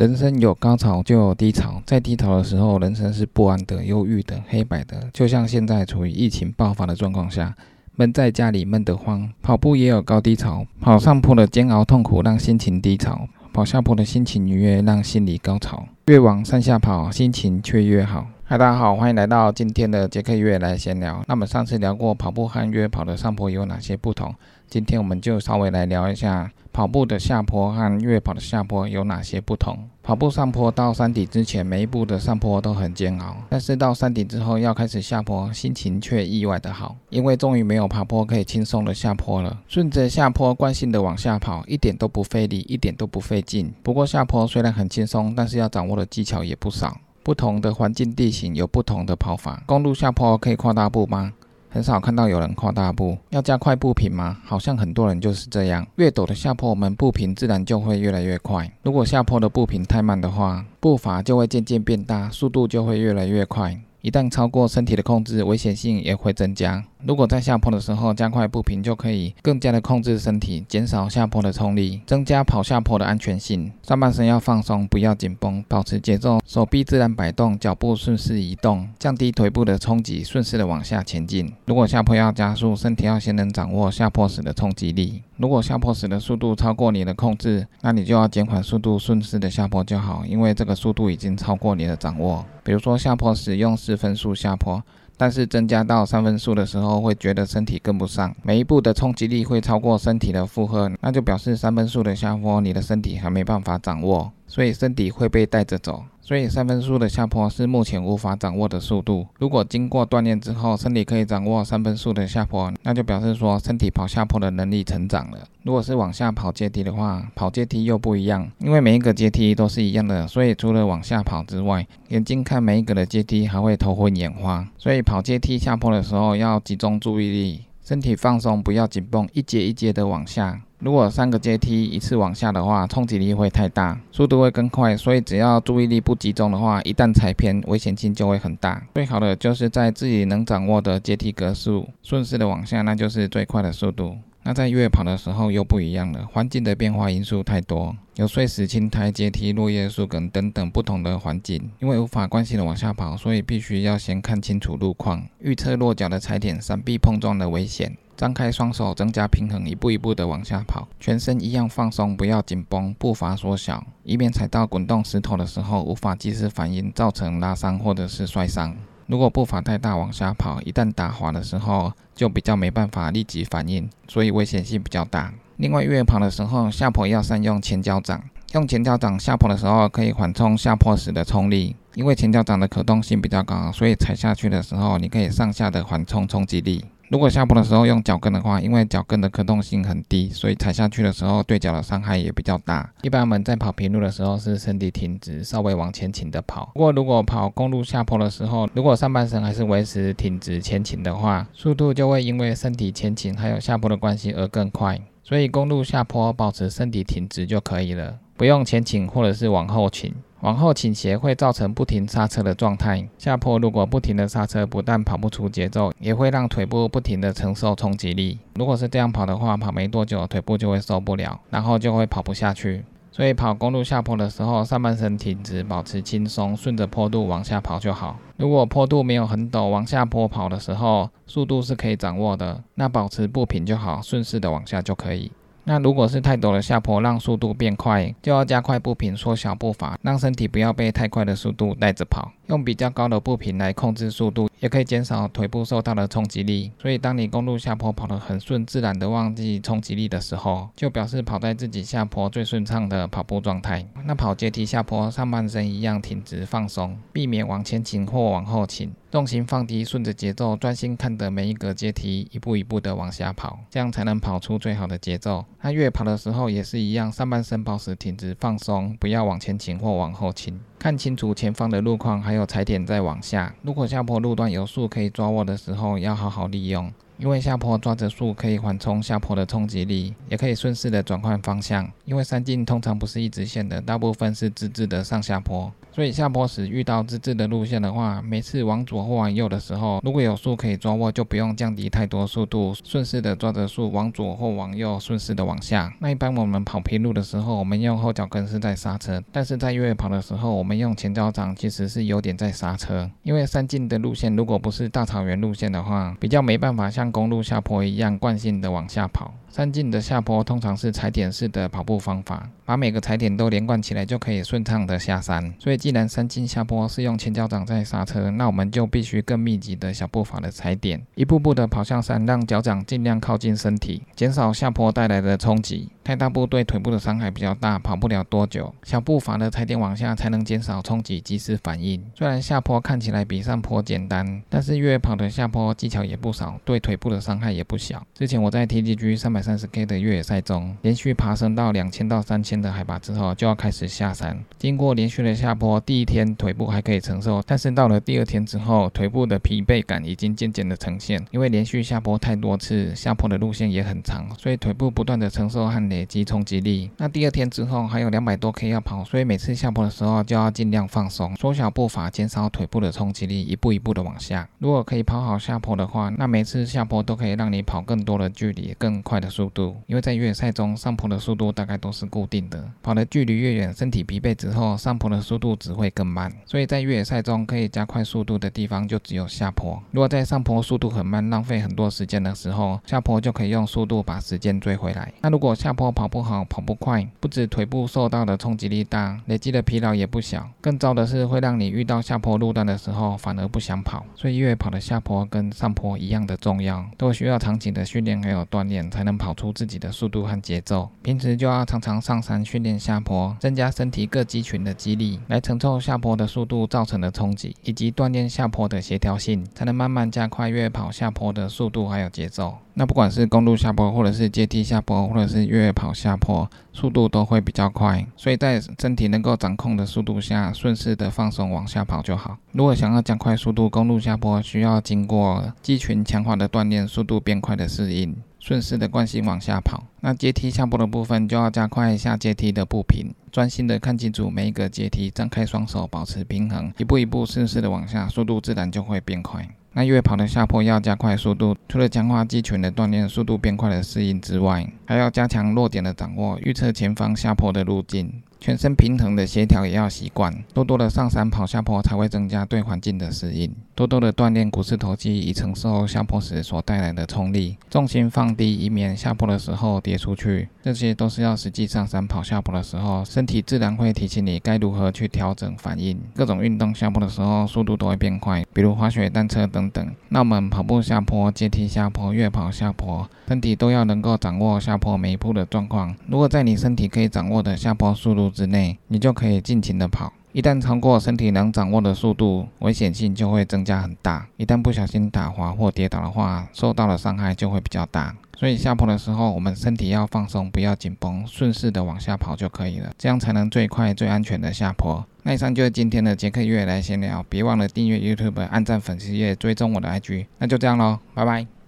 [0.00, 5.06] 人生有高潮就有低潮，在低潮的时候，人生是不安的、忧郁的、黑白的。
[5.12, 7.54] 就像现在处于疫情爆发的状况下，
[7.96, 9.30] 闷在家里闷得慌。
[9.42, 15.86] 跑步也有高低潮，跑上坡的煎熬痛苦让心情低潮，跑下坡的心情愉悦让心理高潮。
[16.06, 18.26] 越往山下跑，心情却越好。
[18.50, 21.22] 嗨，大家好，欢迎来到今天的杰克越来闲聊。
[21.28, 24.34] 那么上次聊过跑步和越野跑的上坡有哪些不同，
[24.68, 26.50] 今天我们就稍微来聊一下。
[26.72, 29.78] 跑步的下坡和越野跑的下坡有哪些不同？
[30.02, 39.56] 跑步上坡到山顶之前，每一步的上坡都很煎熬，但是到山顶之后要开始下坡，心情却意外的好，因为终于没有爬坡可以轻松的下坡了。
[39.68, 43.72] 顺着下坡惯性的往下跑，一点都不费力，一点都不费劲。
[43.84, 46.96] 不过下坡虽然很轻松，但是要掌握的技巧也不少。
[47.22, 49.62] 不同的环境地形有不同的跑法。
[49.66, 51.32] 公路下坡可以跨大步吗？
[51.72, 54.38] 很少看到有人跨大步，要加快步频吗？
[54.44, 55.86] 好像很多人就是这样。
[55.96, 58.68] 越陡的下坡，我们步频自然就会越来越快。
[58.82, 63.80] 如果下坡的步频太慢的话，步伐就会渐渐变大，速度就会越来越快。
[64.00, 66.82] 一旦超过身体的控制，危险性也会增加。
[67.02, 73.72] 如果在下坡的时候加快步频，就可以更加的控制身体，减少下坡的冲力，增加跑下坡的安全性。
[73.82, 81.50] 上半身要放松，不要紧绷，保持节奏，手臂自然摆动，脚步顺势移动，降低腿部的冲击，顺势的往下前进。
[81.64, 85.22] 如果下坡要加速，身体要先能掌握下坡时的冲击力。
[85.38, 92.44] 如果下坡时的速度超过你的控制，那你就要减缓速度，顺势的下坡就好，因为这个速度已经超过你的掌握。
[92.62, 94.82] 比如说下坡时用四分速下坡。
[95.20, 106.02] 但是增加到三分速的时候，会觉得身体跟不上，每一步的冲击力会超过身体的负荷，那就表示三分速的下坡，你的身体还没办法掌握，所以身体会被带着走。
[106.30, 109.26] 所以三分速的下坡是目前无法掌握的速度。
[109.40, 115.38] 如果经过锻炼之后，身体可以掌握三分速的下坡，那就表示说身体跑下坡的能力成长了。
[115.64, 124.64] 如果是往下跑阶梯的话，跑阶梯又不一样，因为每一个阶梯都是一样的，所以除了往下跑之外，眼睛看每一个的阶梯还会头昏眼花。
[124.78, 130.60] 所以跑阶梯下坡的时候要集中注意力，身体放松，不要紧绷，一阶一阶的往下。
[130.78, 138.80] 如果三个阶梯一次往下的话，冲击力会太大，速度会更快，所以只要注意力不集中的话，一旦踩偏，危险性就会很大。
[138.94, 144.16] 最好的就是在自己能掌握的阶梯格数，顺势的往下，那就是最快的速度。
[144.42, 157.96] 那在越跑的时候又不一样了，环境的变化因素太多，有碎石、青苔、阶梯、落叶、树根等等不同的环境，因为无法惯性的往下跑，所以必须要先看清楚路况，预测落脚的踩点、山壁碰撞的危险。
[158.16, 168.76] 张开双手，增加平衡，一步一步的往下跑，全身一样放松，不要紧绷，步伐缩小，以免踩到滚动石头的时候无法及时反应，造成拉伤或者是摔伤。
[169.10, 175.32] 如果步伐太大往下跑，一旦打滑的时候，就比较没办法立即反应，所以危险性比较大。
[175.56, 178.22] 另外，越野跑的时候下坡要善用前脚掌，
[178.52, 186.84] 用前脚掌下坡的时候可以缓冲下坡时的冲力，因为前脚掌的可动性比较高，所以踩下去的时候你可以上下的缓冲冲击力。
[187.10, 192.88] 如果下坡的时候用脚跟的话，因为脚跟的可动性很低，所以踩下去的时候对脚的伤害也比较大。
[193.02, 196.70] 一般我们在跑平路的时候是身体挺直，稍微往前倾的跑。
[196.72, 204.96] 不过如果跑公路下坡的时候，如果上半身还是维持挺直前倾的话，速度就会因为身体前倾还有下坡的关系而更快。
[205.24, 210.14] 所以公路下坡保持身体挺直就可以了，不用前倾或者是往后倾。
[210.40, 213.06] 往后倾斜会造成不停刹车的状态。
[213.18, 218.38] 下坡如果不停的刹车，不但跑不出节奏，也会让腿部不停的承受冲击力。
[218.54, 222.84] 如果是这样跑的话，跑没多久腿部就会受不了，然后就会跑不下去。
[223.12, 228.16] 所以跑公路下坡的时候，上半身挺直，保持轻松，顺着坡度往下跑就好。
[228.36, 235.30] 如果坡度没有很陡，往下坡跑的时候，速度是可以掌握的，那保持步频就好，顺势的往下就可以。
[235.64, 242.32] 那如果是太陡的下坡，让速度变快，就要加快步频，缩小步伐，让身体不要被太快的速度带着跑。
[242.48, 246.70] 用比较高的步频来控制速度，也可以减少腿部受到的冲击力。
[246.80, 253.86] 所以，当你公路下坡跑得很顺，自然的忘记冲击力的时候，就表示跑在自己下坡最顺畅的跑步状态。
[254.04, 265.44] 那跑阶梯下坡，上半身一样挺直放松，避免往前倾或往后倾，重心放低，顺着节奏，专心看着每一个阶梯，一步一步的往下跑，这样才能跑出最好的节奏。
[265.62, 270.60] 那越跑的时候也是一样，上半身保持挺直放松，不要往前倾或往后倾。
[270.78, 273.54] 看清楚前方的路况，还有踩点再往下。
[273.60, 281.90] 如果下坡路段有树可以抓握的时候，要好好利用，因为下坡抓着树可以缓冲下坡的冲击力，也可以顺势的转换方向。
[282.04, 285.72] 因为山径通常不是一直线的，大部分是直直的上下坡。
[286.00, 295.92] 所以下坡时遇到直直的路线的话，每次往左或往右的时候，如果有树可以抓握，就不用降低太多速度，顺势的抓着树往左或往右，顺势的往下。
[295.98, 309.34] 那一般我们跑平路的时候，我们用后脚跟是在刹车，但是在越野跑的时候，我们用前脚掌其实是有点在刹车，因为山径的路线如果不是大草原路线的话，比较没办法像公路下坡一样惯性的往下跑。
[309.50, 315.52] 山径的下坡通常是踩点式的跑步方法，把每个踩点都连贯起来，就可以顺畅的下山。
[315.58, 325.88] 所以，既然山径下坡是用前脚掌在刹车，那我们就必须更密集的小步伐的踩点，一步步的跑向山，让脚掌尽量靠近身体，减少下坡带来的冲击。
[326.04, 328.72] 太大步对腿部的伤害比较大，跑不了多久。
[328.84, 332.02] 小步伐的踩点往下，才能减少冲击，及时反应。
[332.16, 338.04] 虽然下坡看起来比上坡简单，但是越野跑的下坡技巧也不少，对腿部的伤害也不小。
[338.14, 339.39] 之前我在 TGG 三百。
[339.42, 344.38] 三十 K 的越野赛中，连续爬升到两千到三千的海拔之后，就要开始下山。
[344.58, 351.24] 经过连续的下坡，第一天腿部还可以承受，但是到了第二天之后，腿部的疲惫感已经渐渐的呈现。
[351.30, 356.90] 因为连续下坡太多次，下坡的路线也很长，所以腿部不断的承受和累积冲击力。
[356.98, 364.46] 那第二天之后还有两百多 K 要跑，所以每次下坡的时候就要尽量放松，缩小步伐，减少腿部的冲击力，一步一步的往下。
[364.58, 369.29] 如果可以跑好下坡的话，那每次下坡都可以让你跑更多的距离，更快的。
[369.30, 376.32] 速度，因为在越野赛中，上坡的速度大概都是固定的，跑的距离越远，身体疲惫之后，上坡的速度只会更慢。
[376.44, 379.80] 所以在越野赛中，可以加快速度的地方就只有下坡。
[379.92, 385.12] 如果在上坡速度很慢，浪费很多时间的时候，下坡就可以用速度把时间追回来。
[385.20, 390.48] 那如果下坡跑不好，跑不快，不止腿部受到的冲击力大，累积的疲劳也不小。
[390.60, 394.04] 更糟的是，会让你遇到下坡路段的时候，反而不想跑。
[394.14, 399.19] 所以越野跑的下坡跟上坡一样的重要，都需要长期的训练还有锻炼才能。
[399.20, 412.56] 跑出自己的速度和节奏，平时就要常常上山训练下坡，增加身体各肌群的肌力，来承受下坡的速度造成的冲击，以及锻炼下坡的协调性，才能慢慢加快越野跑下坡的速度还有节奏。
[412.72, 418.06] 那不管是公路下坡，或者是阶梯下坡，或者是越野跑下坡，速度都会比较快。
[418.16, 422.38] 所以在身体能够掌控的速度下，顺势的放松往下跑就好。
[422.52, 428.16] 如果想要加快速度，公路下坡需要经过肌群强化的锻炼，速度变快的适应。
[428.40, 439.46] 顺势的惯性往下跑，那阶梯下坡的部分就要加快下阶梯的步频，专心的看清楚每一个阶梯，张开双手保持平衡，一步一步顺势的往下，速度自然就会变快。
[439.72, 448.22] 那越跑的下坡要加快速度，除了强化肌群的锻炼，速度变快的适应之外，还要加强落点的掌握，预测前方下坡的路径。
[448.40, 465.98] 全身平衡的协调也要习惯，多多的上山跑下坡才会增加对环境的适应，多多的锻炼股四头肌以承受下坡时所带来的冲力，重心放低以免下坡的时候跌出去，这些都是要实际上山跑下坡的时候，身体自然会提醒你该如何去调整反应。
[466.14, 469.90] 各种运动下坡的时候速度都会变快，比如滑雪、单车等等。
[470.08, 475.94] 那我们跑步下坡、阶梯下坡、越跑下坡，身体都要能够掌握下坡每一步的状况。
[476.06, 480.12] 如果在你身体可以掌握的下坡速度，之内，你就可以尽情的跑。
[480.32, 484.28] 一旦超过身体能掌握的速度，危险性就会增加很大。
[484.36, 488.14] 一旦不小心打滑或跌倒的话，受到的伤害就会比较大。
[488.38, 492.90] 所以下坡的时候，我们身体要放松，不要紧绷，顺势的往下跑就可以了。
[492.96, 495.04] 这样才能最快、最安全的下坡。
[495.24, 500.26] 那以上就是今天的杰克越来闲聊，别忘了订阅 YouTube、按赞粉丝页、追踪我的 IG。
[500.38, 501.59] 那就这样喽，拜拜。